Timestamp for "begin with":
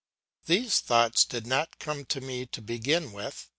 2.63-3.47